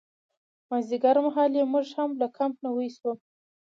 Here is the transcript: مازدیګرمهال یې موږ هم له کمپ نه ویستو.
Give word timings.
مازدیګرمهال 0.69 1.51
یې 1.59 1.63
موږ 1.73 1.87
هم 1.97 2.09
له 2.19 2.27
کمپ 2.37 2.55
نه 2.63 2.69
ویستو. 2.75 3.11